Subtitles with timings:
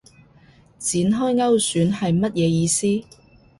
[0.79, 2.87] 展開勾選係乜嘢意思